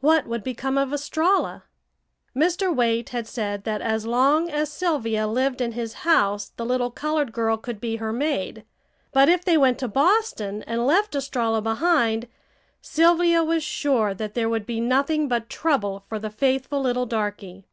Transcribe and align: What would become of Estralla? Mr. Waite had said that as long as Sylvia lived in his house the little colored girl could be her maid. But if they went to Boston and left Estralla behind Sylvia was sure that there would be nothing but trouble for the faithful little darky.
What 0.00 0.26
would 0.26 0.44
become 0.44 0.76
of 0.76 0.92
Estralla? 0.92 1.64
Mr. 2.36 2.76
Waite 2.76 3.08
had 3.08 3.26
said 3.26 3.64
that 3.64 3.80
as 3.80 4.04
long 4.04 4.50
as 4.50 4.70
Sylvia 4.70 5.26
lived 5.26 5.62
in 5.62 5.72
his 5.72 5.94
house 6.04 6.50
the 6.58 6.66
little 6.66 6.90
colored 6.90 7.32
girl 7.32 7.56
could 7.56 7.80
be 7.80 7.96
her 7.96 8.12
maid. 8.12 8.66
But 9.12 9.30
if 9.30 9.46
they 9.46 9.56
went 9.56 9.78
to 9.78 9.88
Boston 9.88 10.62
and 10.64 10.86
left 10.86 11.14
Estralla 11.14 11.62
behind 11.62 12.28
Sylvia 12.82 13.42
was 13.42 13.64
sure 13.64 14.12
that 14.12 14.34
there 14.34 14.50
would 14.50 14.66
be 14.66 14.78
nothing 14.78 15.26
but 15.26 15.48
trouble 15.48 16.04
for 16.06 16.18
the 16.18 16.28
faithful 16.28 16.82
little 16.82 17.06
darky. 17.06 17.64